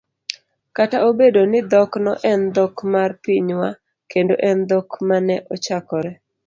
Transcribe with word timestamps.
kata 0.75 0.97
obedo 1.09 1.41
ni 1.51 1.59
dhokno 1.71 2.11
en 2.31 2.41
dhok 2.55 2.75
mar 2.93 3.09
pinywa 3.23 3.69
kendo 4.11 4.33
en 4.49 4.57
dhok 4.69 4.89
ma 5.07 5.17
ne 5.27 5.35
ochakore 5.53 6.11